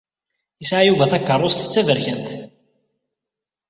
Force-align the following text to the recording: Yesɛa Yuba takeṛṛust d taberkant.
Yesɛa 0.61 0.87
Yuba 0.87 1.11
takeṛṛust 1.11 1.61
d 1.65 1.69
taberkant. 1.73 2.29